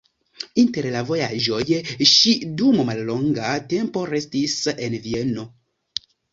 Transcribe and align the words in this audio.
Inter 0.61 0.87
la 0.95 1.03
vojaĝoj 1.09 1.59
ŝi 2.13 2.33
dum 2.63 2.81
mallonga 2.89 3.53
tempo 3.77 4.09
restis 4.17 4.59
en 4.75 5.01
Vieno. 5.07 5.49